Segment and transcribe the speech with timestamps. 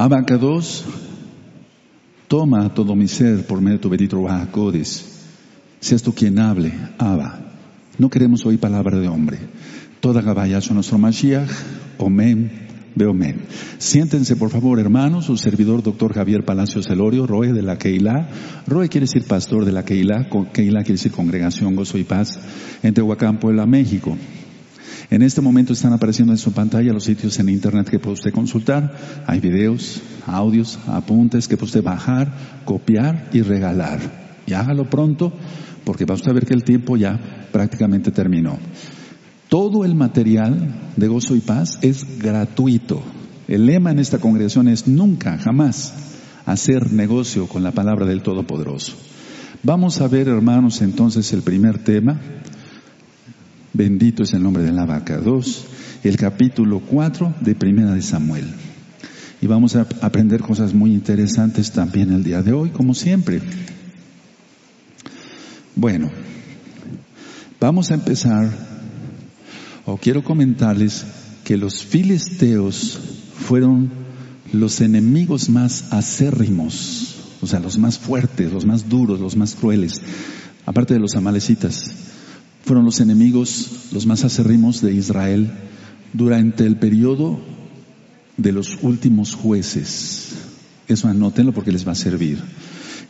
[0.00, 0.84] Abacados,
[2.28, 5.26] toma todo mi ser por medio de tu bendito Bajacodes.
[5.80, 7.40] Seas tú quien hable, Abba.
[7.98, 9.38] No queremos oír palabra de hombre.
[9.98, 11.50] Toda a nuestro Mashiach,
[11.98, 12.48] Omen,
[12.94, 13.40] Beomen.
[13.78, 18.28] Siéntense, por favor, hermanos, su servidor, doctor Javier Palacios Celorio, Roe de la Keilah.
[18.68, 22.38] Roe quiere decir pastor de la Keilah, Keilah quiere decir congregación, gozo y paz,
[22.84, 24.16] en Tehuacán, Puebla, México.
[25.10, 28.32] En este momento están apareciendo en su pantalla los sitios en internet que puede usted
[28.32, 28.94] consultar.
[29.26, 32.30] Hay videos, audios, apuntes que puede usted bajar,
[32.66, 34.00] copiar y regalar.
[34.46, 35.32] Y hágalo pronto
[35.84, 37.18] porque va usted a ver que el tiempo ya
[37.50, 38.58] prácticamente terminó.
[39.48, 43.02] Todo el material de gozo y paz es gratuito.
[43.48, 45.94] El lema en esta congregación es nunca, jamás
[46.44, 48.94] hacer negocio con la palabra del Todopoderoso.
[49.62, 52.20] Vamos a ver, hermanos, entonces el primer tema.
[53.72, 55.64] Bendito es el nombre de la vaca 2,
[56.04, 58.46] el capítulo 4 de Primera de Samuel.
[59.40, 63.40] Y vamos a aprender cosas muy interesantes también el día de hoy, como siempre.
[65.76, 66.10] Bueno,
[67.60, 68.50] vamos a empezar,
[69.84, 71.04] o quiero comentarles
[71.44, 72.98] que los filisteos
[73.46, 73.90] fueron
[74.52, 80.00] los enemigos más acérrimos, o sea, los más fuertes, los más duros, los más crueles,
[80.66, 81.84] aparte de los amalecitas,
[82.68, 85.50] fueron los enemigos, los más acérrimos de Israel
[86.12, 87.40] durante el periodo
[88.36, 90.34] de los últimos jueces.
[90.86, 92.38] Eso anótenlo porque les va a servir.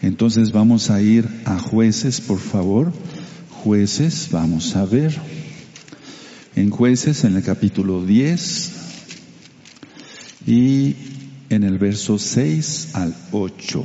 [0.01, 2.93] Entonces vamos a ir a jueces, por favor.
[3.51, 5.19] Jueces, vamos a ver.
[6.55, 8.73] En jueces, en el capítulo 10
[10.47, 10.95] y
[11.51, 13.85] en el verso 6 al 8.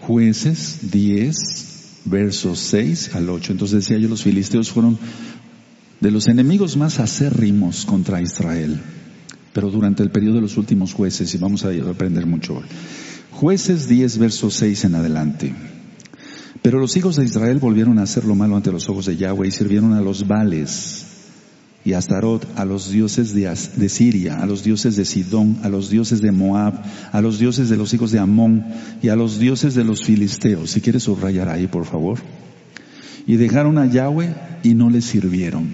[0.00, 1.67] Jueces 10,
[2.08, 3.52] versos 6 al 8.
[3.52, 4.98] Entonces decía yo, los filisteos fueron
[6.00, 8.78] de los enemigos más acérrimos contra Israel,
[9.52, 12.62] pero durante el periodo de los últimos jueces, y vamos a aprender mucho.
[13.32, 15.54] Jueces 10, verso 6 en adelante.
[16.62, 19.48] Pero los hijos de Israel volvieron a hacer lo malo ante los ojos de Yahweh
[19.48, 21.07] y sirvieron a los Vales
[21.88, 25.88] y Astarot, a los dioses de, de, Siria, a los dioses de Sidón, a los
[25.88, 26.82] dioses de Moab,
[27.12, 28.66] a los dioses de los hijos de Amón
[29.00, 30.68] y a los dioses de los filisteos.
[30.68, 32.18] Si quieres subrayar ahí, por favor.
[33.26, 34.34] Y dejaron a Yahweh
[34.64, 35.66] y no le sirvieron.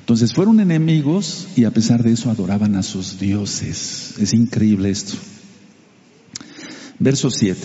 [0.00, 4.16] Entonces fueron enemigos y a pesar de eso adoraban a sus dioses.
[4.20, 5.14] Es increíble esto.
[6.98, 7.58] Verso 7.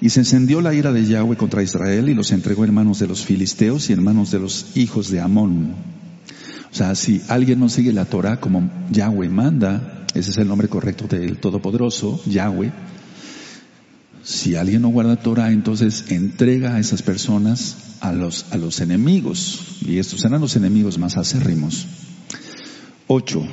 [0.00, 3.06] Y se encendió la ira de Yahweh contra Israel y los entregó en manos de
[3.06, 5.94] los filisteos y en manos de los hijos de Amón.
[6.74, 10.66] O sea, si alguien no sigue la Torah como Yahweh manda, ese es el nombre
[10.66, 12.72] correcto del Todopoderoso, Yahweh.
[14.24, 19.78] Si alguien no guarda Torah, entonces entrega a esas personas a los, a los enemigos.
[19.86, 21.86] Y estos serán los enemigos más acérrimos.
[23.06, 23.46] 8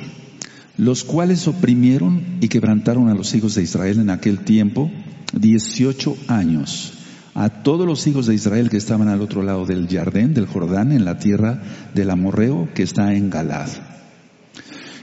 [0.78, 4.90] los cuales oprimieron y quebrantaron a los hijos de Israel en aquel tiempo,
[5.38, 6.94] 18 años,
[7.34, 10.92] a todos los hijos de Israel que estaban al otro lado del Jardín, del Jordán,
[10.92, 11.62] en la tierra
[11.94, 13.68] del Amorreo que está en Galad.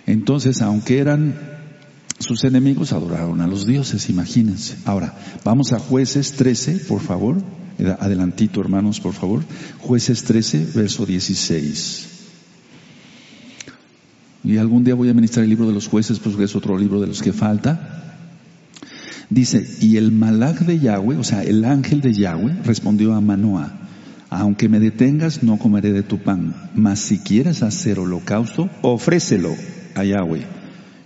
[0.06, 1.36] Entonces, aunque eran
[2.20, 4.78] sus enemigos, adoraron a los dioses, imagínense.
[4.86, 7.38] Ahora, vamos a jueces 13, por favor.
[8.00, 9.44] Adelantito, hermanos, por favor.
[9.80, 12.08] Jueces 13, verso 16.
[14.44, 17.00] Y algún día voy a ministrar el libro de los jueces, pues es otro libro
[17.00, 18.09] de los que falta.
[19.30, 23.72] Dice, y el malach de Yahweh, o sea, el ángel de Yahweh, respondió a Manoah,
[24.30, 29.56] aunque me detengas, no comeré de tu pan, mas si quieres hacer holocausto, ofrécelo
[29.96, 30.46] a Yahweh.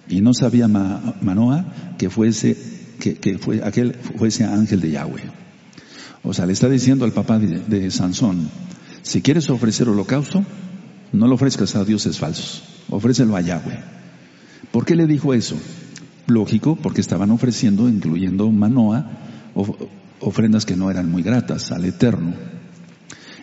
[0.09, 2.57] Y no sabía Manoah que fuese,
[2.99, 5.23] que, fue, aquel fuese ángel de Yahweh.
[6.23, 8.49] O sea, le está diciendo al papá de, de Sansón,
[9.01, 10.45] si quieres ofrecer holocausto,
[11.11, 13.79] no lo ofrezcas a dioses falsos ofrécelo a Yahweh.
[14.71, 15.57] ¿Por qué le dijo eso?
[16.27, 19.11] Lógico, porque estaban ofreciendo, incluyendo Manoa,
[20.21, 22.33] ofrendas que no eran muy gratas al Eterno.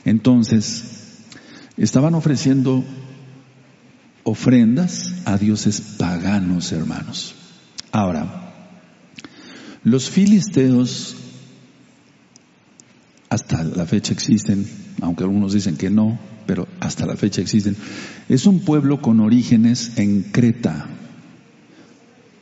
[0.04, 1.18] Entonces,
[1.76, 2.82] estaban ofreciendo
[4.24, 7.34] ofrendas a dioses paganos, hermanos.
[7.92, 8.54] Ahora,
[9.84, 11.16] los filisteos
[13.28, 14.66] hasta la fecha existen,
[15.02, 17.76] aunque algunos dicen que no, pero hasta la fecha existen.
[18.28, 20.88] Es un pueblo con orígenes en Creta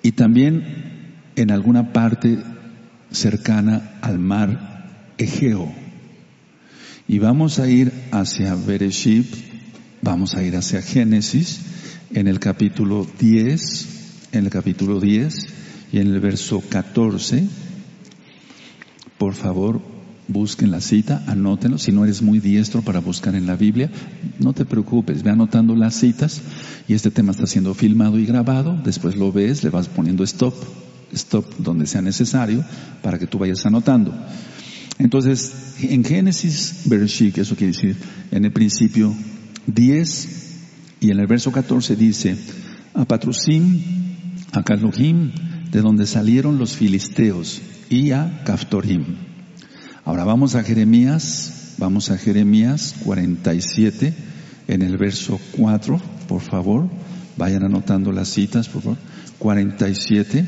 [0.03, 2.39] y también en alguna parte
[3.11, 5.73] cercana al mar Egeo.
[7.07, 9.27] Y vamos a ir hacia Bereshit,
[10.03, 11.61] vamos a ir hacia Génesis,
[12.13, 15.47] en el capítulo 10, en el capítulo 10
[15.93, 17.47] y en el verso 14.
[19.17, 19.81] Por favor,
[20.29, 21.79] busquen la cita, anótenlo.
[21.79, 23.91] Si no eres muy diestro para buscar en la Biblia,
[24.39, 26.41] no te preocupes, ve anotando las citas
[26.87, 30.55] y este tema está siendo filmado y grabado, después lo ves, le vas poniendo stop,
[31.13, 32.65] stop donde sea necesario
[33.03, 34.15] para que tú vayas anotando.
[34.99, 37.97] Entonces, en Génesis, Bereshit, eso quiere decir,
[38.31, 39.15] en el principio
[39.67, 40.29] 10
[41.01, 42.37] y en el verso 14 dice,
[42.95, 43.81] a Patrusim,
[44.53, 45.31] a Kalohim,
[45.71, 47.61] de donde salieron los filisteos,
[47.91, 49.28] y a Kaftorim.
[50.09, 54.15] Ahora vamos a Jeremías, vamos a Jeremías 47,
[54.67, 56.89] en el verso 4, por favor,
[57.37, 58.99] vayan anotando las citas, por favor.
[59.39, 60.47] 47,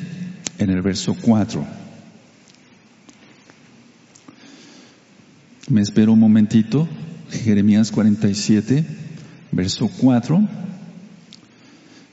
[0.61, 1.63] en el verso 4.
[5.69, 6.89] Me espero un momentito,
[7.31, 8.83] Jeremías 47,
[9.53, 10.41] verso 4,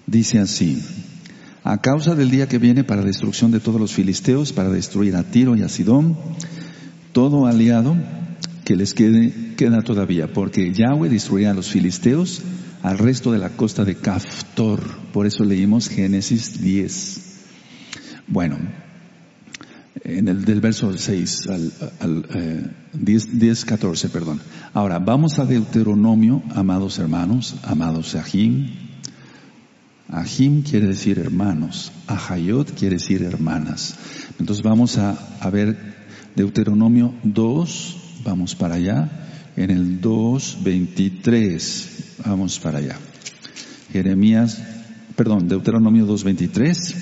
[0.06, 0.84] dice así,
[1.64, 5.24] a causa del día que viene para destrucción de todos los filisteos, para destruir a
[5.24, 6.18] Tiro y a Sidón,
[7.18, 7.98] todo aliado
[8.64, 12.44] que les quede, queda todavía, porque Yahweh destruirá a los filisteos
[12.84, 14.82] al resto de la costa de Caftor.
[15.14, 17.22] Por eso leímos Génesis 10.
[18.28, 18.60] Bueno,
[20.04, 24.40] en el del verso 6 al, al 10, 10, 14, perdón.
[24.76, 28.76] Ahora, vamos a Deuteronomio, amados hermanos, amados Ahim.
[30.08, 33.96] Ahim quiere decir hermanos, Ahayot quiere decir hermanas.
[34.38, 35.97] Entonces vamos a, a ver
[36.38, 39.10] Deuteronomio 2, vamos para allá,
[39.56, 42.96] en el 2, 23, vamos para allá.
[43.92, 44.62] Jeremías,
[45.16, 46.96] perdón, Deuteronomio 2, 23.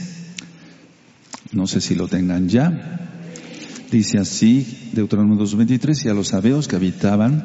[1.52, 3.10] No sé si lo tengan ya.
[3.92, 7.44] Dice así, Deuteronomio 2.23, y a los sabeos que habitaban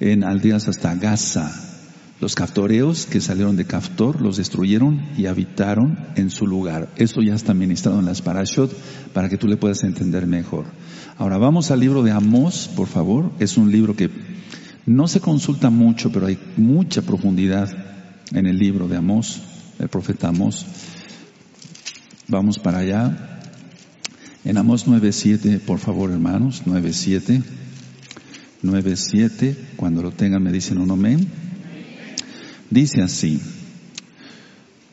[0.00, 1.67] en aldeas hasta Gaza.
[2.20, 6.88] Los caftoreos que salieron de Caftor los destruyeron y habitaron en su lugar.
[6.96, 8.76] Esto ya está ministrado en las parashot
[9.12, 10.64] para que tú le puedas entender mejor.
[11.16, 13.30] Ahora vamos al libro de Amós, por favor.
[13.38, 14.10] Es un libro que
[14.84, 17.68] no se consulta mucho, pero hay mucha profundidad
[18.32, 19.40] en el libro de Amós,
[19.78, 20.66] el profeta Amós.
[22.26, 23.40] Vamos para allá.
[24.44, 27.42] En Amós 9.7, por favor hermanos, 9.7,
[28.64, 31.37] 9.7, cuando lo tengan me dicen un amén.
[32.70, 33.40] Dice así,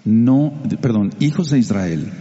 [0.06, 2.12] no, perdón, hijos de Israel,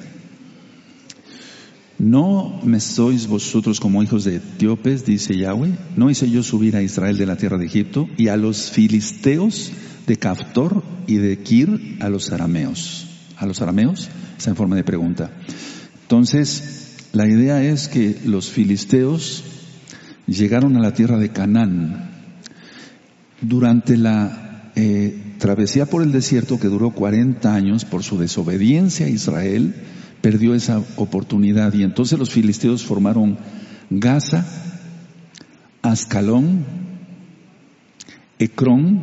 [1.98, 6.82] no me sois vosotros como hijos de etíopes, dice Yahweh, no hice yo subir a
[6.82, 9.70] Israel de la tierra de Egipto y a los filisteos
[10.06, 13.06] de Caftor y de Kir a los arameos.
[13.36, 14.08] ¿A los arameos?
[14.36, 15.30] Esa en forma de pregunta.
[16.02, 19.44] Entonces, la idea es que los filisteos
[20.26, 22.10] llegaron a la tierra de Canaán
[23.40, 29.10] durante la eh, travesía por el desierto que duró 40 años por su desobediencia a
[29.10, 29.74] Israel,
[30.22, 33.36] perdió esa oportunidad y entonces los filisteos formaron
[33.90, 34.46] Gaza,
[35.82, 36.64] Ascalón,
[38.38, 39.02] Ecrón,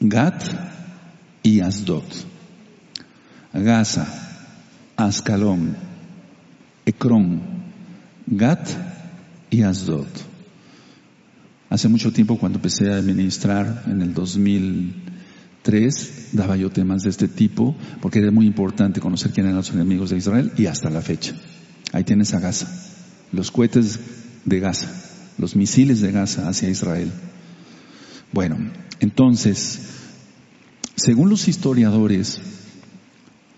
[0.00, 0.42] Gat
[1.44, 2.02] y Asdod.
[3.52, 4.08] Gaza,
[4.96, 5.76] Ascalón,
[6.86, 7.40] Ecrón,
[8.26, 8.68] Gat
[9.48, 10.29] y Asdod.
[11.70, 17.28] Hace mucho tiempo cuando empecé a administrar en el 2003, daba yo temas de este
[17.28, 21.00] tipo porque era muy importante conocer quién eran los enemigos de Israel y hasta la
[21.00, 21.36] fecha.
[21.92, 22.66] Ahí tienes a Gaza,
[23.30, 24.00] los cohetes
[24.44, 24.90] de Gaza,
[25.38, 27.12] los misiles de Gaza hacia Israel.
[28.32, 28.56] Bueno,
[28.98, 29.78] entonces,
[30.96, 32.40] según los historiadores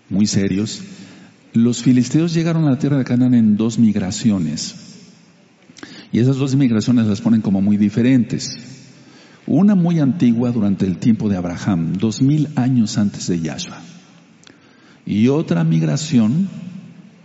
[0.09, 0.81] muy serios,
[1.53, 4.92] los filisteos llegaron a la tierra de Canaán en dos migraciones.
[6.13, 8.55] Y esas dos migraciones las ponen como muy diferentes.
[9.47, 13.81] Una muy antigua durante el tiempo de Abraham, dos mil años antes de Yahshua.
[15.07, 16.47] Y otra migración,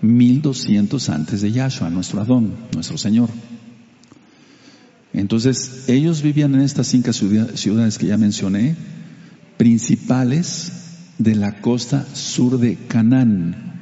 [0.01, 3.29] mil doscientos antes de Yahshua, nuestro Adón, nuestro Señor.
[5.13, 8.75] Entonces, ellos vivían en estas cinco ciudades que ya mencioné,
[9.59, 13.78] principales de la costa sur de Canaán.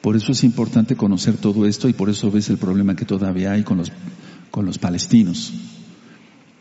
[0.00, 3.52] Por eso es importante conocer todo esto y por eso ves el problema que todavía
[3.52, 3.90] hay con los,
[4.50, 5.52] con los palestinos.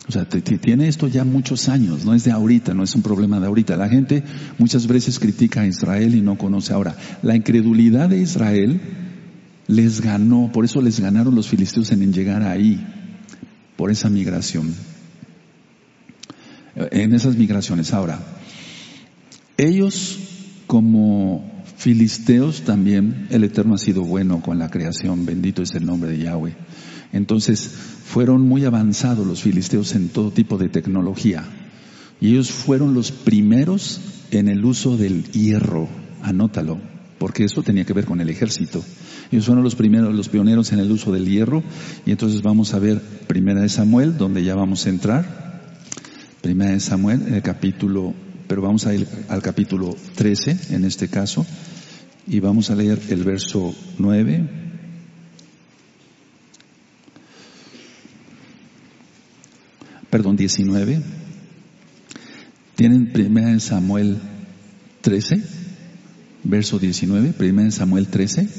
[0.07, 3.39] O sea, tiene esto ya muchos años, no es de ahorita, no es un problema
[3.39, 3.75] de ahorita.
[3.75, 4.23] La gente
[4.59, 6.95] muchas veces critica a Israel y no conoce ahora.
[7.23, 8.79] La incredulidad de Israel
[9.67, 12.85] les ganó, por eso les ganaron los filisteos en llegar ahí,
[13.75, 14.75] por esa migración.
[16.75, 17.91] En esas migraciones.
[17.91, 18.19] Ahora,
[19.57, 20.19] ellos
[20.67, 26.09] como Filisteos también, el Eterno ha sido bueno con la creación, bendito es el nombre
[26.09, 26.55] de Yahweh.
[27.11, 31.43] Entonces, fueron muy avanzados los filisteos en todo tipo de tecnología.
[32.21, 34.01] Y ellos fueron los primeros
[34.31, 35.87] en el uso del hierro,
[36.21, 36.79] anótalo,
[37.19, 38.83] porque eso tenía que ver con el ejército.
[39.31, 41.63] Ellos fueron los primeros, los pioneros en el uso del hierro,
[42.05, 45.61] y entonces vamos a ver Primera de Samuel, donde ya vamos a entrar.
[46.41, 48.13] Primera de Samuel, el capítulo,
[48.47, 51.45] pero vamos a ir al capítulo 13 en este caso,
[52.27, 54.49] y vamos a leer el verso 9.
[60.09, 61.01] Perdón, 19.
[62.75, 64.17] ¿Tienen Primera de Samuel
[65.01, 65.43] 13,
[66.43, 67.33] verso 19?
[67.33, 68.49] Primera de Samuel 13,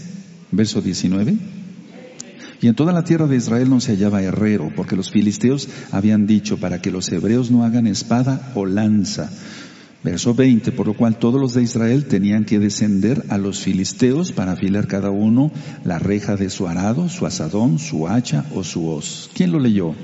[0.53, 1.37] verso 19.
[2.61, 6.27] Y en toda la tierra de Israel no se hallaba herrero, porque los filisteos habían
[6.27, 9.31] dicho para que los hebreos no hagan espada o lanza.
[10.07, 14.31] Verso 20, por lo cual todos los de Israel tenían que descender a los filisteos
[14.31, 15.51] para afilar cada uno
[15.83, 19.29] la reja de su arado, su asadón, su hacha o su hoz.
[19.35, 19.97] ¿Quién lo leyó?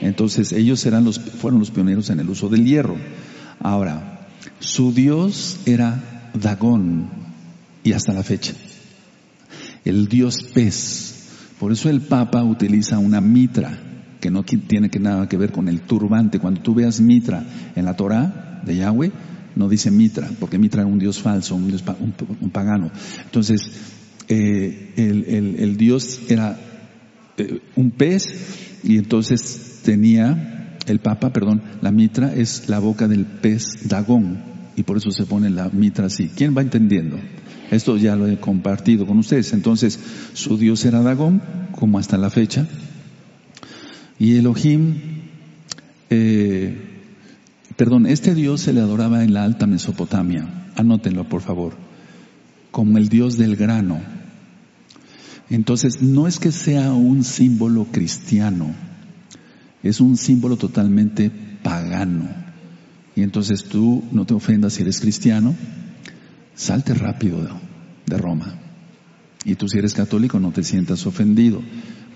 [0.00, 2.96] Entonces ellos eran los, fueron los pioneros en el uso del hierro.
[3.58, 4.26] Ahora,
[4.58, 7.10] su dios era Dagón
[7.84, 8.54] y hasta la fecha.
[9.84, 11.26] El dios pez.
[11.58, 13.78] Por eso el Papa utiliza una mitra
[14.18, 16.38] que no tiene que nada que ver con el turbante.
[16.38, 17.44] Cuando tú veas mitra
[17.76, 19.12] en la Torah de Yahweh,
[19.56, 21.84] no dice mitra, porque mitra era un dios falso, un, dios,
[22.40, 22.90] un, pagano.
[23.24, 23.60] Entonces,
[24.28, 26.58] eh, el, dios era
[27.36, 33.24] eh, un pez y entonces tenía el Papa, perdón, la mitra es la boca del
[33.24, 34.42] pez Dagón
[34.76, 36.30] y por eso se pone la mitra así.
[36.34, 37.18] ¿Quién va entendiendo?
[37.70, 39.52] Esto ya lo he compartido con ustedes.
[39.52, 39.98] Entonces,
[40.32, 42.66] su dios era Dagón, como hasta la fecha.
[44.18, 44.96] Y Elohim,
[46.10, 46.89] eh,
[47.80, 50.46] perdón, este dios se le adoraba en la alta Mesopotamia.
[50.76, 51.74] Anótenlo, por favor.
[52.70, 54.00] Como el dios del grano.
[55.48, 58.74] Entonces, no es que sea un símbolo cristiano
[59.82, 61.30] es un símbolo totalmente
[61.62, 62.28] pagano.
[63.16, 65.54] Y entonces tú no te ofendas si eres cristiano,
[66.54, 67.60] salte rápido
[68.06, 68.54] de, Roma.
[69.44, 71.62] Y tú si eres católico no te sientas ofendido.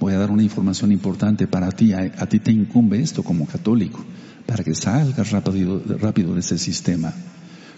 [0.00, 1.92] Voy a dar una información importante para ti.
[1.92, 4.04] A, ti te incumbe esto como católico,
[4.46, 7.12] para que salgas rápido, rápido de ese sistema.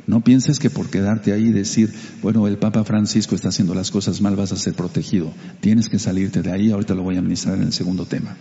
[0.06, 1.92] No pienses que por quedarte ahí y decir,
[2.22, 5.32] bueno, el Papa Francisco está haciendo las cosas mal, vas a ser protegido.
[5.60, 8.36] Tienes que salirte de ahí, ahorita lo voy a administrar en el segundo tema.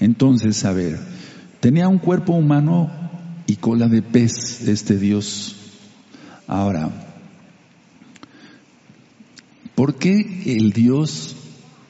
[0.00, 0.98] Entonces, a ver,
[1.60, 2.90] tenía un cuerpo humano
[3.46, 5.56] y cola de pez este Dios.
[6.46, 6.90] Ahora,
[9.74, 11.36] ¿por qué el Dios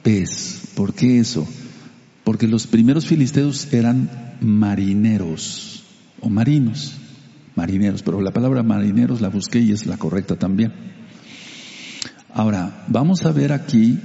[0.03, 0.73] pez?
[0.75, 1.47] ¿Por qué eso?
[2.25, 5.85] Porque los primeros filisteos eran marineros
[6.21, 6.95] o marinos,
[7.55, 10.73] marineros, pero la palabra marineros la busqué y es la correcta también.
[12.33, 13.99] Ahora, vamos a ver aquí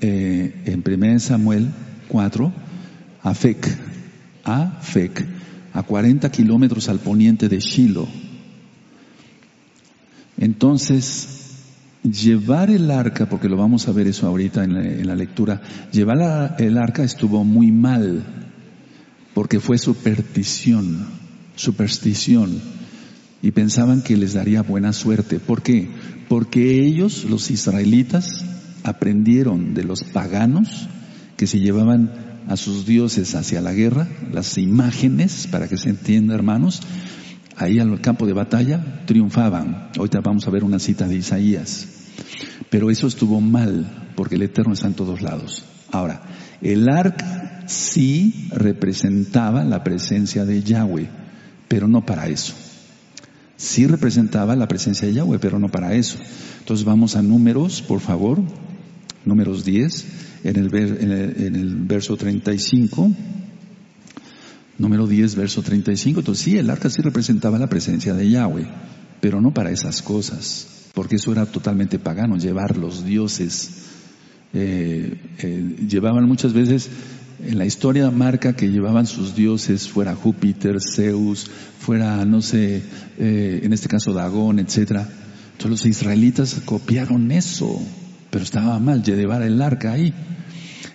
[0.00, 1.68] eh, en 1 Samuel
[2.08, 2.52] 4,
[3.22, 3.78] Afec,
[4.44, 5.26] Afec,
[5.72, 8.08] a 40 kilómetros al poniente de Shiloh.
[10.38, 11.36] Entonces,
[12.02, 15.60] llevar el arca, porque lo vamos a ver eso ahorita en la, lectura,
[15.92, 18.45] llevar el arca estuvo muy mal,
[19.36, 21.08] porque fue superstición,
[21.56, 22.58] superstición,
[23.42, 25.40] y pensaban que les daría buena suerte.
[25.40, 25.90] ¿Por qué?
[26.26, 28.46] Porque ellos, los israelitas,
[28.82, 30.88] aprendieron de los paganos
[31.36, 36.34] que se llevaban a sus dioses hacia la guerra, las imágenes, para que se entienda
[36.34, 36.80] hermanos,
[37.58, 39.90] ahí al campo de batalla triunfaban.
[39.98, 41.88] Ahorita vamos a ver una cita de Isaías.
[42.70, 45.75] Pero eso estuvo mal, porque el Eterno está en todos lados.
[45.90, 46.22] Ahora,
[46.60, 51.08] el arca sí representaba la presencia de Yahweh,
[51.68, 52.54] pero no para eso.
[53.56, 56.18] Sí representaba la presencia de Yahweh, pero no para eso.
[56.60, 58.42] Entonces vamos a números, por favor.
[59.24, 60.06] Números 10
[60.44, 63.10] en el, en el, verso 35,
[64.78, 66.20] número 10, verso 35.
[66.20, 68.66] Entonces sí, el arca sí representaba la presencia de Yahweh,
[69.20, 73.95] pero no para esas cosas, porque eso era totalmente pagano, llevar los dioses.
[74.58, 76.88] Eh, eh, llevaban muchas veces,
[77.44, 82.82] en la historia marca que llevaban sus dioses, fuera Júpiter, Zeus, fuera, no sé,
[83.18, 85.06] eh, en este caso Dagón, etcétera.
[85.52, 87.82] Entonces los israelitas copiaron eso,
[88.30, 90.14] pero estaba mal llevar el arca ahí.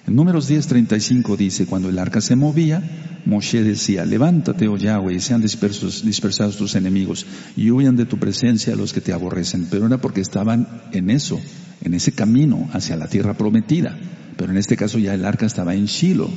[0.07, 2.81] En números 10:35 dice, cuando el arca se movía,
[3.25, 8.75] Moshe decía, levántate, oh Yahweh, y sean dispersados tus enemigos, y huyan de tu presencia
[8.75, 9.67] los que te aborrecen.
[9.69, 11.39] Pero era porque estaban en eso,
[11.83, 13.95] en ese camino hacia la tierra prometida.
[14.37, 16.31] Pero en este caso ya el arca estaba en Shiloh,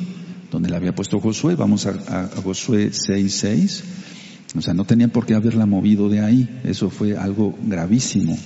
[0.50, 1.54] donde la había puesto Josué.
[1.54, 3.82] Vamos a Josué 6:6.
[4.56, 6.60] O sea, no tenían por qué haberla movido de ahí.
[6.64, 8.38] Eso fue algo gravísimo.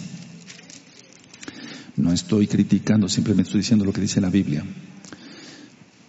[1.97, 4.65] No estoy criticando, simplemente estoy diciendo lo que dice la Biblia.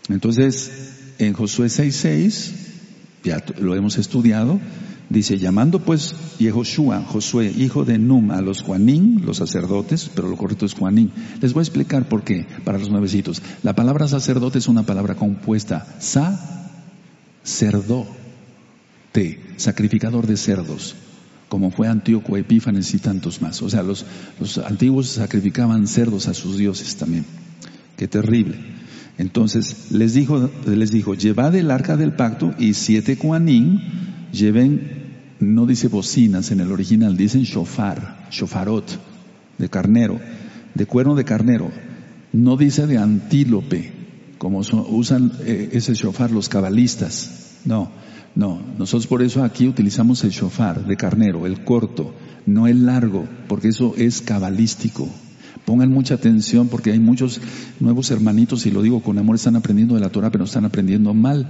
[0.09, 0.71] Entonces,
[1.19, 2.51] en Josué 6.6,
[3.23, 4.59] ya lo hemos estudiado,
[5.09, 10.37] Dice, llamando pues Yehoshua, Josué, hijo de Num, a los Juanín, los sacerdotes, pero lo
[10.37, 11.11] correcto es Juanín.
[11.41, 13.41] Les voy a explicar por qué, para los nuevecitos.
[13.63, 15.87] La palabra sacerdote es una palabra compuesta.
[15.97, 16.69] Sa,
[17.43, 18.05] cerdo,
[19.11, 20.95] te, sacrificador de cerdos,
[21.47, 23.63] como fue Antíoco, Epífanes y tantos más.
[23.63, 24.05] O sea, los,
[24.39, 27.25] los antiguos sacrificaban cerdos a sus dioses también.
[27.97, 28.59] Qué terrible.
[29.19, 33.81] Entonces les dijo, les dijo, llevad el arca del pacto y siete Juanín
[34.31, 34.99] lleven
[35.41, 38.85] no dice bocinas en el original, dicen shofar, shofarot,
[39.57, 40.19] de carnero,
[40.73, 41.69] de cuerno de carnero.
[42.31, 43.91] No dice de antílope,
[44.37, 47.57] como usan eh, ese shofar los cabalistas.
[47.65, 47.91] No,
[48.35, 48.61] no.
[48.77, 52.13] Nosotros por eso aquí utilizamos el shofar de carnero, el corto,
[52.45, 55.09] no el largo, porque eso es cabalístico.
[55.69, 57.39] Pongan mucha atención porque hay muchos
[57.79, 61.13] nuevos hermanitos, y lo digo con amor, están aprendiendo de la Torah, pero están aprendiendo
[61.13, 61.47] mal.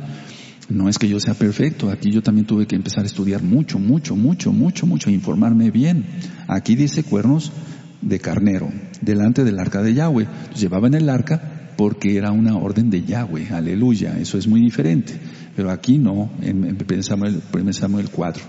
[0.68, 3.80] No es que yo sea perfecto, aquí yo también tuve que empezar a estudiar mucho,
[3.80, 6.06] mucho, mucho, mucho, mucho, informarme bien.
[6.50, 7.54] Aquí dice cuernos
[8.02, 10.28] de carnero, delante del arca de Yahweh.
[10.54, 15.14] llevaban el arca porque era una orden de Yahweh, aleluya, eso es muy diferente.
[15.56, 18.44] Pero aquí no, en, en Samuel, 4.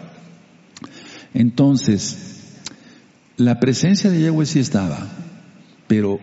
[1.32, 2.58] Entonces,
[3.36, 5.06] la presencia de Yahweh sí estaba,
[5.90, 6.20] pero,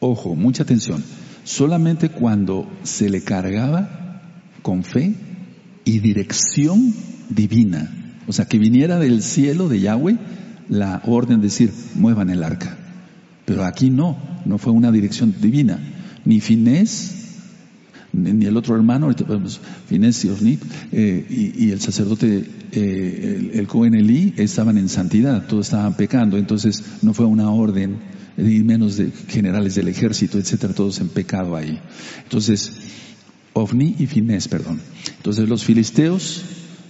[0.00, 1.02] ojo, mucha atención,
[1.44, 4.20] solamente cuando se le cargaba
[4.60, 5.14] con fe
[5.86, 6.92] y dirección
[7.30, 7.90] divina.
[8.26, 10.18] O sea, que viniera del cielo de Yahweh
[10.68, 12.76] la orden de decir, muevan el arca.
[13.46, 15.78] Pero aquí no, no fue una dirección divina.
[16.26, 17.14] Ni Finés,
[18.12, 19.10] ni el otro hermano,
[19.86, 25.46] Finés y Osnip, eh, y, el sacerdote, eh, el, el Cohen Elí, estaban en santidad,
[25.46, 30.74] todos estaban pecando, entonces no fue una orden, ni menos de generales del ejército, etcétera,
[30.74, 31.78] todos en pecado ahí.
[32.22, 32.72] Entonces,
[33.52, 34.80] Ovni y Finés, perdón.
[35.16, 36.42] Entonces los filisteos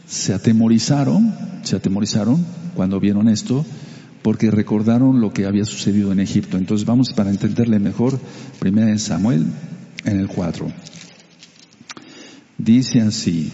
[0.07, 3.65] se atemorizaron, se atemorizaron cuando vieron esto,
[4.23, 6.59] porque recordaron lo que había sucedido en Egipto.
[6.59, 8.19] Entonces vamos para entenderle mejor,
[8.59, 9.47] primero en Samuel,
[10.05, 10.67] en el 4.
[12.59, 13.53] Dice así,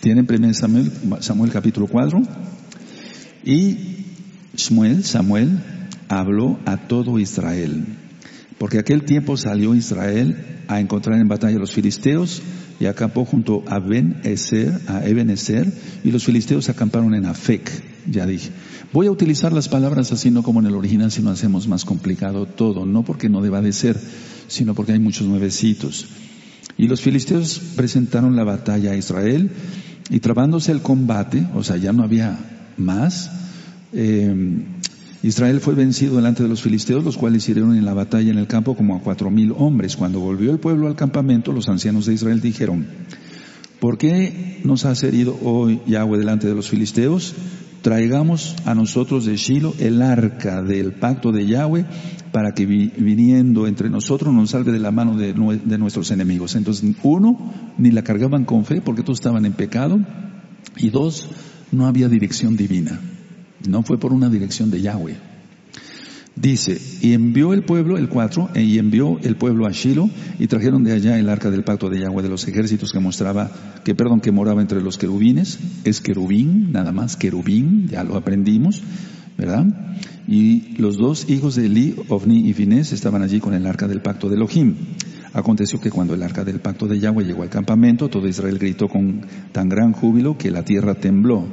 [0.00, 2.22] tienen primero Samuel, Samuel capítulo 4,
[3.44, 3.76] y
[4.56, 5.58] Samuel, Samuel
[6.08, 7.84] habló a todo Israel
[8.58, 10.36] porque aquel tiempo salió Israel
[10.68, 12.40] a encontrar en batalla a los filisteos
[12.80, 15.70] y acampó junto a Ben Eser, a Eben Eser,
[16.02, 17.70] y los filisteos acamparon en Afec,
[18.10, 18.50] ya dije.
[18.92, 22.46] Voy a utilizar las palabras así no como en el original, sino hacemos más complicado
[22.46, 24.00] todo, no porque no deba de ser,
[24.48, 26.06] sino porque hay muchos nuevecitos.
[26.76, 29.50] Y los filisteos presentaron la batalla a Israel,
[30.10, 32.38] y trabándose el combate, o sea, ya no había
[32.76, 33.30] más,
[33.92, 34.64] eh,
[35.24, 38.46] Israel fue vencido delante de los filisteos, los cuales hirieron en la batalla en el
[38.46, 39.96] campo como a cuatro mil hombres.
[39.96, 42.86] Cuando volvió el pueblo al campamento, los ancianos de Israel dijeron,
[43.80, 47.34] ¿por qué nos has herido hoy Yahweh delante de los filisteos?
[47.80, 51.86] Traigamos a nosotros de Shiloh el arca del pacto de Yahweh
[52.30, 56.54] para que viniendo entre nosotros nos salve de la mano de, de nuestros enemigos.
[56.54, 60.00] Entonces, uno, ni la cargaban con fe porque todos estaban en pecado
[60.76, 61.30] y dos,
[61.72, 63.00] no había dirección divina.
[63.68, 65.16] No fue por una dirección de Yahweh.
[66.36, 70.82] Dice, y envió el pueblo, el 4, y envió el pueblo a Shiloh, y trajeron
[70.82, 73.52] de allá el arca del pacto de Yahweh de los ejércitos que mostraba,
[73.84, 78.82] que perdón, que moraba entre los querubines, es querubín, nada más, querubín, ya lo aprendimos,
[79.38, 79.64] ¿verdad?
[80.26, 84.02] Y los dos hijos de Eli, Ovni y Finés, estaban allí con el arca del
[84.02, 84.74] pacto de Elohim.
[85.34, 88.88] Aconteció que cuando el arca del pacto de Yahweh llegó al campamento, todo Israel gritó
[88.88, 89.20] con
[89.52, 91.46] tan gran júbilo que la tierra tembló.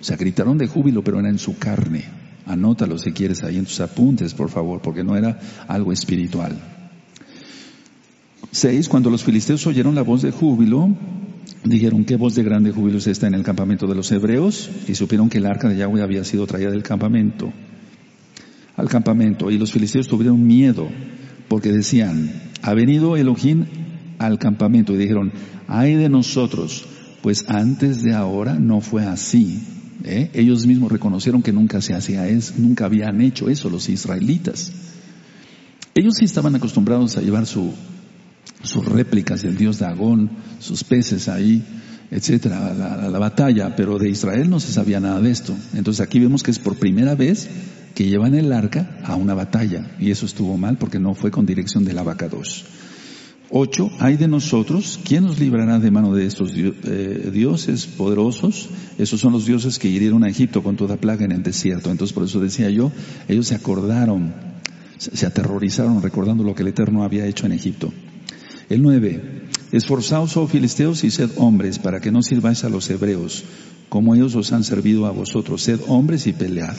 [0.00, 2.04] O sea, gritaron de júbilo, pero era en su carne.
[2.46, 6.56] Anótalo si quieres ahí en tus apuntes, por favor, porque no era algo espiritual.
[8.50, 10.88] Seis, cuando los filisteos oyeron la voz de júbilo,
[11.64, 14.70] dijeron, ¿qué voz de grande júbilo es esta en el campamento de los hebreos?
[14.88, 17.52] Y supieron que el arca de Yahweh había sido traída del campamento,
[18.76, 19.50] al campamento.
[19.50, 20.88] Y los filisteos tuvieron miedo,
[21.48, 22.32] porque decían,
[22.62, 23.66] ha venido Elohim
[24.18, 24.94] al campamento.
[24.94, 25.32] Y dijeron,
[25.66, 26.86] ay de nosotros,
[27.20, 29.60] pues antes de ahora no fue así.
[30.04, 30.30] ¿Eh?
[30.34, 34.72] Ellos mismos reconocieron que nunca se hacía eso, nunca habían hecho eso los israelitas.
[35.94, 37.72] Ellos sí estaban acostumbrados a llevar su,
[38.62, 40.30] sus réplicas del dios Dagón,
[40.60, 41.64] sus peces ahí,
[42.10, 45.54] etcétera, a la, batalla, pero de Israel no se sabía nada de esto.
[45.74, 47.48] Entonces aquí vemos que es por primera vez
[47.94, 51.46] que llevan el arca a una batalla, y eso estuvo mal porque no fue con
[51.46, 52.64] dirección del abacados.
[53.50, 58.68] Ocho, hay de nosotros, ¿quién nos librará de mano de estos eh, dioses poderosos?
[58.98, 61.90] Esos son los dioses que hirieron a Egipto con toda plaga en el desierto.
[61.90, 62.92] Entonces, por eso decía yo,
[63.26, 64.34] ellos se acordaron,
[64.98, 67.90] se aterrorizaron recordando lo que el Eterno había hecho en Egipto.
[68.68, 73.44] El nueve, esforzaos, oh filisteos, y sed hombres, para que no sirváis a los hebreos,
[73.88, 75.62] como ellos os han servido a vosotros.
[75.62, 76.76] Sed hombres y pelead.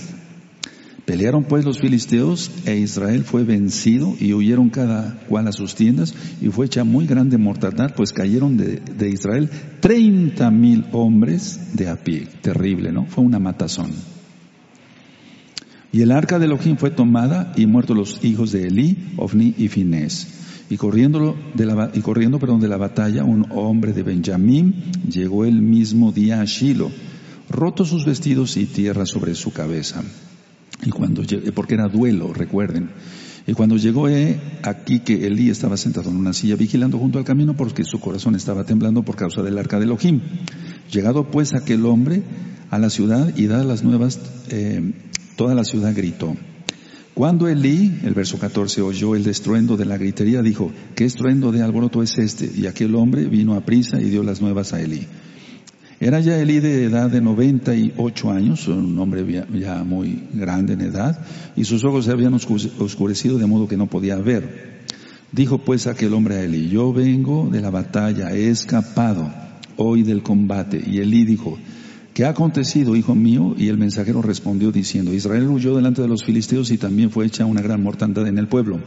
[1.10, 6.14] Pelearon pues los filisteos e Israel fue vencido y huyeron cada cual a sus tiendas
[6.40, 11.96] y fue hecha muy grande mortandad, pues cayeron de, Israel treinta mil hombres de a
[11.96, 12.28] pie.
[12.44, 13.08] Terrible, ¿no?
[13.08, 13.90] Fue una matazón.
[15.92, 19.68] Y el arca de Elohim fue tomada y muertos los hijos de Elí, Ofni y
[19.68, 20.28] Finés.
[20.70, 24.76] Y corriendo, de la, y corriendo la batalla, un hombre de Benjamín
[25.10, 26.92] llegó el mismo día a Shiloh,
[27.50, 30.04] roto sus vestidos y tierra sobre su cabeza.
[30.84, 32.90] Y cuando porque era duelo, recuerden.
[33.48, 37.26] Y cuando llegó eh, aquí que Elí estaba sentado en una silla vigilando junto al
[37.26, 40.22] camino porque su corazón estaba temblando por causa del arca de Elohim.
[40.92, 42.24] Llegado pues aquel hombre
[42.70, 44.94] a la ciudad y dadas las nuevas, eh,
[45.36, 46.36] toda la ciudad gritó.
[47.14, 51.62] Cuando Elí, el verso 14, oyó el estruendo de la gritería, dijo, ¿qué estruendo de
[51.62, 52.50] alboroto es este?
[52.56, 55.08] Y aquel hombre vino a prisa y dio las nuevas a Elí.
[56.02, 61.26] Era ya Elí de edad de 98 años, un hombre ya muy grande en edad,
[61.58, 64.80] y sus ojos se habían oscurecido de modo que no podía ver.
[65.34, 69.30] Dijo pues aquel hombre a Elí, yo vengo de la batalla, he escapado
[69.76, 70.82] hoy del combate.
[70.86, 71.58] Y Elí dijo,
[72.14, 73.54] ¿qué ha acontecido, hijo mío?
[73.58, 77.46] Y el mensajero respondió diciendo, Israel huyó delante de los filisteos y también fue hecha
[77.46, 78.80] una gran mortandad en el pueblo.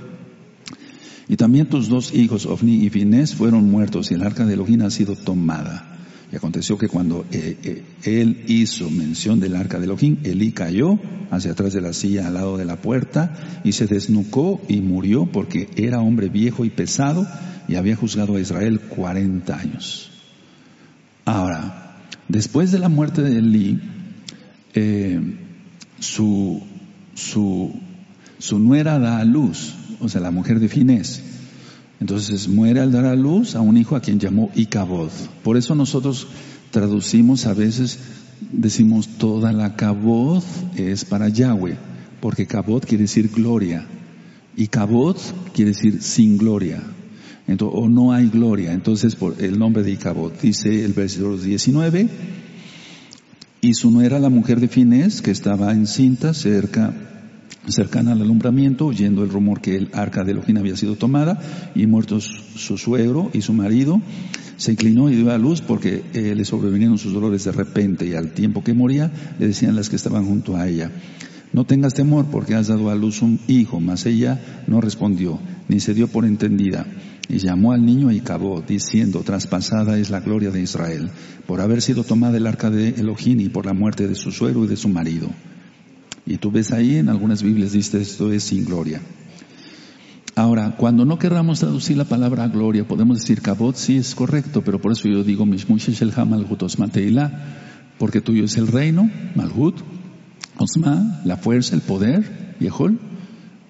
[1.29, 4.81] Y también tus dos hijos, Ofni y Finés, fueron muertos y el arca de Elohim
[4.83, 5.92] ha sido tomada.
[6.33, 10.99] Y aconteció que cuando eh, eh, él hizo mención del arca de Elohim, Elí cayó
[11.31, 15.27] hacia atrás de la silla al lado de la puerta y se desnucó y murió
[15.27, 17.29] porque era hombre viejo y pesado
[17.69, 20.11] y había juzgado a Israel 40 años.
[21.27, 23.81] Ahora, después de la muerte de Elí,
[24.73, 25.21] eh,
[25.99, 26.63] su,
[27.15, 27.79] su,
[28.39, 31.23] su nuera da a luz, o sea, la mujer de Finés,
[32.03, 35.13] entonces muere al dar a luz a un hijo a quien llamó Icabod.
[35.45, 36.27] Por eso nosotros
[36.73, 38.01] traducimos a veces,
[38.51, 40.43] decimos toda la Cabod
[40.75, 41.77] es para Yahweh,
[42.21, 43.87] porque Cabod quiere decir gloria.
[44.57, 45.17] Y Cabod
[45.55, 46.83] quiere decir sin gloria.
[47.47, 48.73] Entonces, o no hay gloria.
[48.73, 52.09] Entonces, por el nombre de Icabod, dice el versículo 19,
[53.61, 57.12] y su nuera la mujer de Finés, que estaba encinta cerca
[57.69, 61.41] cercana al alumbramiento, oyendo el rumor que el arca de Elohim había sido tomada
[61.75, 64.01] y muertos su suegro y su marido,
[64.57, 68.15] se inclinó y dio a luz porque eh, le sobrevinieron sus dolores de repente y
[68.15, 70.91] al tiempo que moría le decían las que estaban junto a ella,
[71.53, 75.39] no tengas temor porque has dado a luz un hijo, mas ella no respondió,
[75.69, 76.87] ni se dio por entendida.
[77.29, 81.11] Y llamó al niño y acabó, diciendo, traspasada es la gloria de Israel,
[81.47, 84.65] por haber sido tomada el arca de Elohim y por la muerte de su suegro
[84.65, 85.29] y de su marido.
[86.27, 89.01] Y tú ves ahí, en algunas Biblias dice esto es sin gloria.
[90.35, 94.81] Ahora, cuando no querramos traducir la palabra gloria, podemos decir kabot, sí es correcto, pero
[94.81, 96.89] por eso yo digo Mishmush el Hamalhut Osma
[97.99, 99.77] porque tuyo es el reino, Malhut,
[100.57, 102.99] Osma, la fuerza, el poder, Yehol,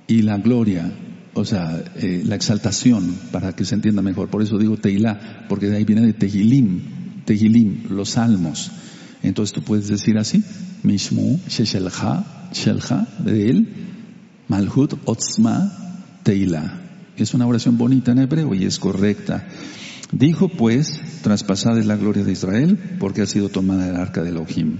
[0.07, 0.91] y la gloria,
[1.35, 4.29] o sea, eh, la exaltación, para que se entienda mejor.
[4.29, 8.71] Por eso digo Teilá, porque de ahí viene de Tehilim, Tehilim, los salmos.
[9.23, 10.43] Entonces tú puedes decir así,
[10.83, 13.69] Mishmu, Sheshelha, Shelha, de él,
[14.49, 15.73] Malhut, Otzma,
[16.23, 16.81] Teila.
[17.17, 19.47] Es una oración bonita en hebreo y es correcta.
[20.13, 24.31] Dijo pues, traspasada es la gloria de Israel, porque ha sido tomada el arca de
[24.31, 24.79] Elohim.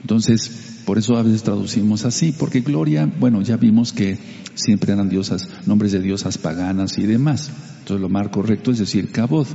[0.00, 4.18] Entonces, por eso a veces traducimos así, porque gloria, bueno, ya vimos que
[4.54, 7.50] siempre eran diosas, nombres de diosas paganas y demás.
[7.80, 9.46] Entonces lo más correcto es decir Kabod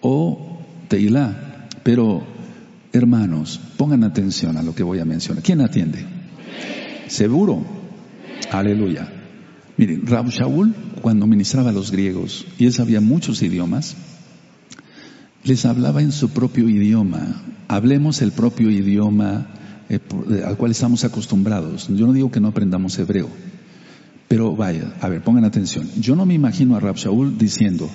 [0.00, 1.68] o Teilá.
[1.82, 2.26] Pero,
[2.96, 5.42] hermanos, pongan atención a lo que voy a mencionar.
[5.42, 6.04] ¿Quién atiende?
[7.08, 7.64] ¿Seguro?
[8.50, 9.12] Aleluya.
[9.76, 13.96] Miren, Rab Shaul, cuando ministraba a los griegos, y él sabía muchos idiomas,
[15.44, 17.42] les hablaba en su propio idioma.
[17.68, 19.46] Hablemos el propio idioma
[19.88, 20.00] eh,
[20.44, 21.88] al cual estamos acostumbrados.
[21.88, 23.28] Yo no digo que no aprendamos hebreo,
[24.28, 25.88] pero vaya, a ver, pongan atención.
[26.00, 27.88] Yo no me imagino a Rab Shaul diciendo,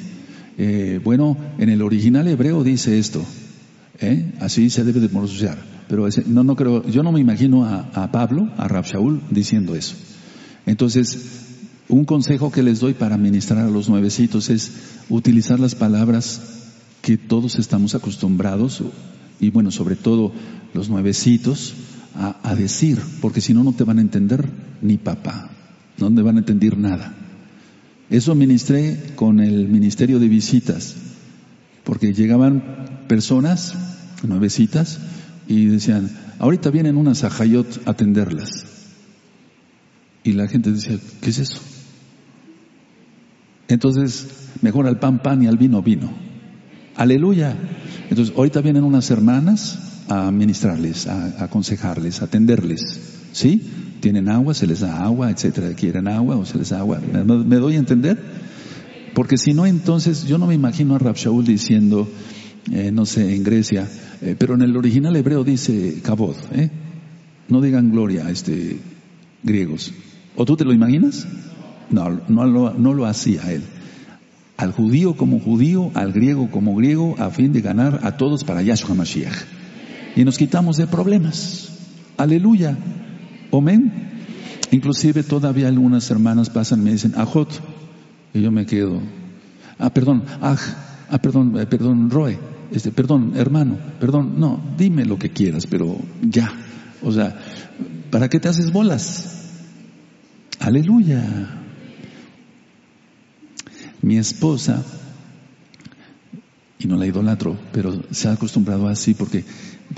[0.58, 3.26] eh, bueno, en el original hebreo dice esto,
[4.00, 4.34] ¿eh?
[4.40, 5.58] así se debe de pronunciar.
[5.88, 9.96] Pero no, no creo, yo no me imagino a, Pablo, a Rab Shaul, diciendo eso.
[10.66, 11.42] Entonces,
[11.90, 14.72] un consejo que les doy para ministrar a los nuevecitos es
[15.10, 16.42] utilizar las palabras
[17.02, 18.82] que todos estamos acostumbrados,
[19.42, 20.32] y bueno, sobre todo
[20.74, 21.74] los nuevecitos,
[22.16, 24.48] a, decir, porque si no, no te van a entender
[24.82, 25.50] ni papá,
[25.98, 27.14] no te van a entender nada.
[28.10, 30.96] Eso ministré con el ministerio de visitas,
[31.92, 32.64] porque llegaban
[33.10, 33.74] personas,
[34.24, 34.98] nuevecitas,
[35.46, 38.66] y decían, ahorita vienen unas ajayot a atenderlas.
[40.24, 41.60] Y la gente decía, ¿qué es eso?
[43.68, 44.26] Entonces,
[44.62, 46.10] mejor al pan pan y al vino vino.
[46.96, 47.58] Aleluya.
[48.10, 53.02] Entonces, ahorita vienen unas hermanas a ministrarles, a, aconsejarles, a atenderles.
[53.34, 53.70] ¿Sí?
[54.00, 55.74] Tienen agua, se les da agua, etcétera.
[55.74, 57.02] Quieren agua o se les da agua.
[57.02, 58.18] ¿Me, doy a entender?
[59.14, 62.08] Porque si no, entonces yo no me imagino a Rab Shaul diciendo,
[62.72, 63.88] eh, no sé, en Grecia,
[64.22, 66.70] eh, pero en el original hebreo dice kabod, ¿eh?
[67.50, 68.80] No digan gloria, este,
[69.44, 69.94] griegos.
[70.36, 71.28] ¿O tú te lo imaginas?
[71.90, 73.64] No, no lo, no lo hacía él.
[74.56, 78.62] Al judío como judío, al griego como griego, a fin de ganar a todos para
[78.62, 79.36] Yahshua Mashiach.
[80.16, 81.70] Y nos quitamos de problemas.
[82.16, 82.78] Aleluya.
[83.52, 83.92] Amén.
[84.72, 87.71] Inclusive todavía algunas hermanas pasan y me dicen, Ajot.
[88.34, 89.02] Y yo me quedo.
[89.78, 90.58] Ah, perdón, ah,
[91.10, 92.38] ah perdón, eh, perdón, Roe.
[92.72, 96.52] Este, perdón, hermano, perdón, no, dime lo que quieras, pero ya.
[97.04, 97.38] O sea,
[98.10, 99.42] ¿para qué te haces bolas?
[100.60, 101.58] Aleluya.
[104.02, 104.84] Mi esposa,
[106.80, 109.44] y no la idolatro, pero se ha acostumbrado así porque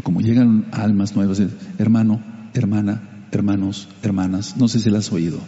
[0.01, 1.41] como llegan almas nuevas,
[1.77, 2.21] hermano,
[2.53, 5.39] hermana, hermanos, hermanas, no sé si la has oído.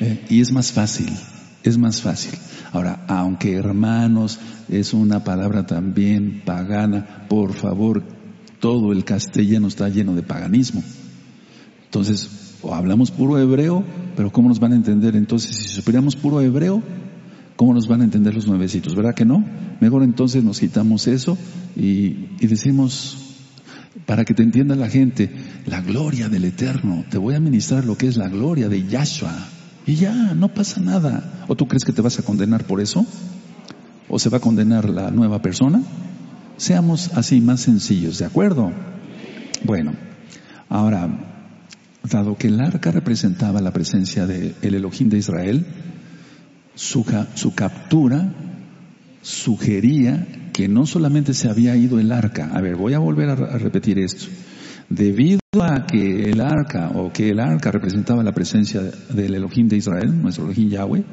[0.00, 0.24] ¿eh?
[0.28, 1.10] y es más fácil,
[1.62, 2.38] es más fácil.
[2.72, 8.02] Ahora, aunque hermanos es una palabra también pagana, por favor,
[8.60, 10.82] todo el castellano está lleno de paganismo.
[11.84, 13.84] Entonces, o hablamos puro hebreo,
[14.16, 15.16] pero ¿cómo nos van a entender?
[15.16, 16.82] Entonces, si supiéramos puro hebreo,
[17.56, 18.94] ¿Cómo nos van a entender los nuevecitos?
[18.94, 19.44] ¿Verdad que no?
[19.80, 21.36] Mejor entonces nos quitamos eso
[21.76, 23.36] y, decimos,
[24.06, 25.30] para que te entienda la gente,
[25.66, 27.04] la gloria del Eterno.
[27.10, 29.32] Te voy a ministrar lo que es la gloria de Yahshua.
[29.86, 31.44] Y ya, no pasa nada.
[31.48, 33.04] ¿O tú crees que te vas a condenar por eso?
[34.08, 35.82] ¿O se va a condenar la nueva persona?
[36.56, 38.72] Seamos así más sencillos, ¿de acuerdo?
[39.64, 39.94] Bueno,
[40.68, 41.08] ahora,
[42.08, 45.66] dado que el arca representaba la presencia del Elohim de Israel,
[46.74, 48.32] su, su captura
[49.22, 53.34] sugería que no solamente se había ido el arca, a ver, voy a volver a,
[53.34, 54.26] repetir esto,
[54.94, 59.76] debido a que el arca o que el arca representaba la presencia del Elohim de
[59.76, 61.04] Israel, nuestro Elohim Yahweh,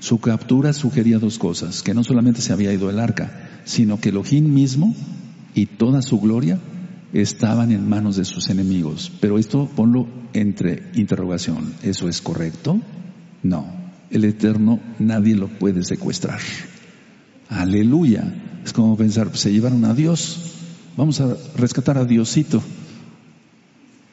[0.00, 4.10] su captura sugería dos cosas, que no solamente se había ido el arca, sino que
[4.10, 4.94] Elohim mismo
[5.54, 6.58] y toda su gloria
[7.12, 9.12] estaban en manos de sus enemigos.
[9.20, 12.80] Pero esto ponlo entre interrogación, ¿eso es correcto?
[13.42, 13.78] No
[14.10, 16.40] el Eterno nadie lo puede secuestrar.
[17.48, 18.34] Aleluya.
[18.64, 20.54] Es como pensar, se llevaron a Dios,
[20.96, 22.62] vamos a rescatar a Diosito.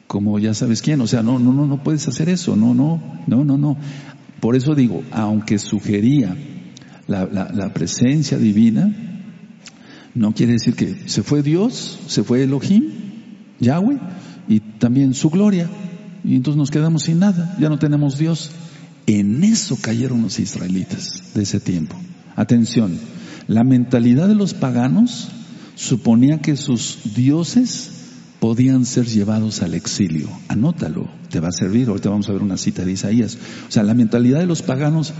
[0.06, 3.02] Como ya sabes quién, o sea, no, no, no, no puedes hacer eso, no, no,
[3.26, 3.76] no, no, no.
[4.40, 6.36] Por eso digo, aunque sugería
[7.06, 8.94] la, la presencia divina,
[10.14, 12.84] no quiere decir que se fue Dios, se fue Elohim,
[13.60, 13.98] Yahweh,
[14.48, 15.68] y también su gloria.
[16.24, 18.50] Y entonces nos quedamos sin nada, ya no tenemos Dios.
[19.06, 21.96] En eso cayeron los israelitas de ese tiempo.
[22.34, 22.98] Atención,
[23.46, 25.28] la mentalidad de los paganos
[25.74, 27.95] suponía que sus dioses
[28.46, 30.28] podían ser llevados al exilio.
[30.46, 31.88] Anótalo, te va a servir.
[31.88, 33.36] Ahorita vamos a ver una cita de Isaías.
[33.68, 35.14] O sea, la mentalidad de los paganos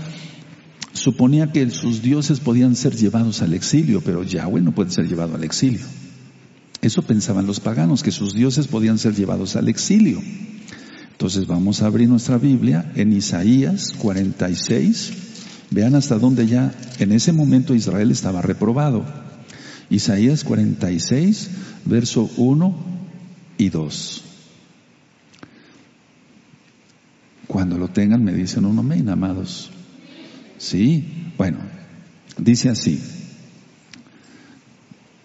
[0.93, 5.35] suponía que sus dioses podían ser llevados al exilio, pero Yahweh no puede ser llevado
[5.35, 5.81] al exilio.
[6.81, 10.21] Eso pensaban los paganos, que sus dioses podían ser llevados al exilio.
[11.11, 15.11] Entonces vamos a abrir nuestra Biblia en Isaías 46.
[15.71, 19.03] Vean hasta dónde ya en ese momento Israel estaba reprobado.
[19.89, 21.49] Isaías 46,
[21.83, 22.95] verso 1
[23.57, 24.23] y 2.
[27.47, 29.71] Cuando lo tengan me dicen un amén, amados.
[30.57, 31.59] Sí, bueno,
[32.37, 33.01] dice así.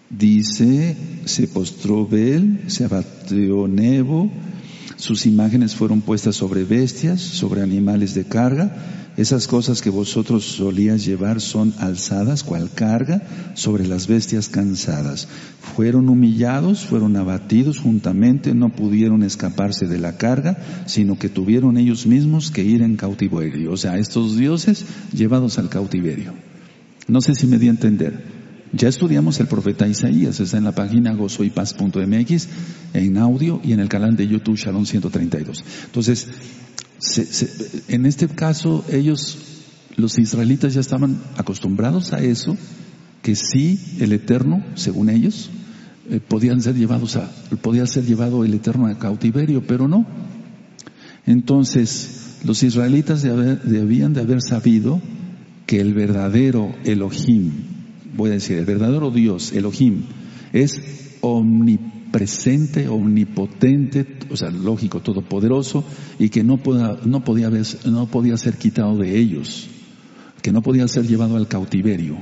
[0.09, 4.31] Dice, se postró Bel, se abatió Nebo,
[5.03, 8.71] sus imágenes fueron puestas sobre bestias, sobre animales de carga.
[9.17, 13.21] Esas cosas que vosotros solías llevar son alzadas, cual carga,
[13.53, 15.27] sobre las bestias cansadas.
[15.75, 22.07] Fueron humillados, fueron abatidos juntamente, no pudieron escaparse de la carga, sino que tuvieron ellos
[22.07, 23.73] mismos que ir en cautiverio.
[23.73, 26.33] O sea, estos dioses llevados al cautiverio.
[27.09, 28.42] No sé si me di a entender.
[28.75, 32.47] Ya estudiamos el profeta Isaías, está en la página gozoypaz.mx,
[32.95, 35.63] en audio y en el canal de YouTube Shalom 132.
[35.85, 36.27] Entonces,
[37.87, 39.37] en este caso, ellos,
[39.95, 42.57] los israelitas ya estaban acostumbrados a eso,
[43.21, 45.51] que sí, el Eterno, según ellos,
[46.09, 47.31] eh, podían ser llevados a,
[47.61, 50.07] podía ser llevado el Eterno a cautiverio, pero no.
[51.27, 54.99] Entonces, los israelitas debían de haber sabido
[55.67, 57.72] que el verdadero Elohim,
[58.15, 60.03] voy a decir, el verdadero Dios, Elohim,
[60.51, 60.81] es
[61.21, 65.83] omnipresente, omnipotente, o sea, lógico, todopoderoso,
[66.19, 66.59] y que no,
[67.05, 67.49] no, podía
[67.85, 69.69] no podía ser quitado de ellos,
[70.41, 72.17] que no podía ser llevado al cautiverio.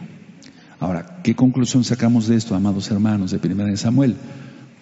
[0.80, 4.16] Ahora, ¿qué conclusión sacamos de esto, amados hermanos, de Primera de Samuel?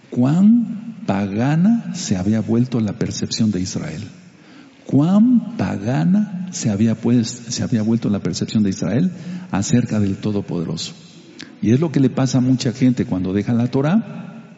[0.10, 4.04] ¿Cuán pagana se había vuelto la percepción de Israel?
[4.90, 9.12] ¿Cuán pagana se había, pues, se había vuelto la percepción de Israel
[9.52, 10.94] acerca del Todopoderoso?
[11.62, 14.56] Y es lo que le pasa a mucha gente cuando deja la Torah,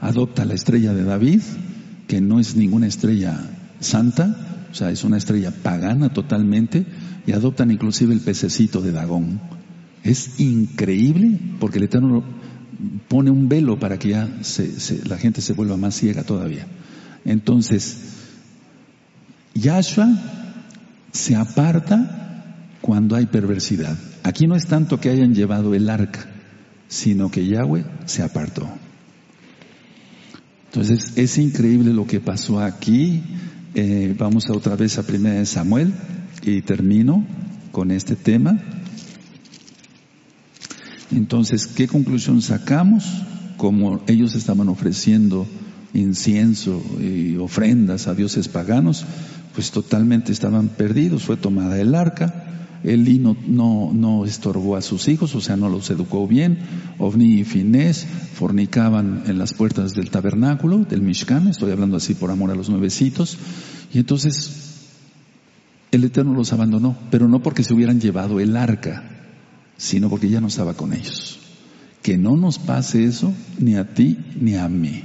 [0.00, 1.42] adopta la estrella de David,
[2.08, 3.38] que no es ninguna estrella
[3.80, 6.86] santa, o sea, es una estrella pagana totalmente,
[7.26, 9.42] y adoptan inclusive el pececito de Dagón.
[10.02, 12.24] Es increíble porque el Eterno
[13.08, 14.26] pone un velo para que ya
[15.04, 16.66] la gente se vuelva más ciega todavía.
[17.26, 18.19] Entonces,
[19.54, 20.08] Yahshua
[21.12, 23.96] se aparta cuando hay perversidad.
[24.22, 26.26] Aquí no es tanto que hayan llevado el arca,
[26.88, 28.68] sino que Yahweh se apartó.
[30.66, 33.22] Entonces es increíble lo que pasó aquí.
[33.74, 35.92] Eh, vamos a otra vez a primera de Samuel
[36.42, 37.24] y termino
[37.72, 38.58] con este tema.
[41.12, 43.04] Entonces, ¿qué conclusión sacamos?
[43.56, 45.46] Como ellos estaban ofreciendo
[45.92, 49.04] incienso y ofrendas a dioses paganos,
[49.60, 51.24] pues totalmente estaban perdidos.
[51.24, 55.68] Fue tomada el arca, Eli no, no, no, estorbó a sus hijos, o sea, no
[55.68, 56.60] los educó bien.
[56.96, 62.30] Ovni y Finés fornicaban en las puertas del tabernáculo, del Mishkan, estoy hablando así por
[62.30, 63.36] amor a los nuevecitos.
[63.92, 64.78] Y entonces
[65.90, 69.02] el Eterno los abandonó, pero no porque se hubieran llevado el arca,
[69.76, 71.38] sino porque ya no estaba con ellos.
[72.00, 75.04] Que no nos pase eso ni a ti ni a mí.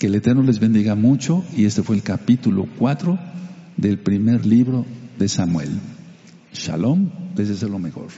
[0.00, 3.38] Que el Eterno les bendiga mucho y este fue el capítulo 4
[3.78, 4.84] del primer libro
[5.18, 5.70] de Samuel.
[6.52, 8.08] Shalom, desde lo mejor.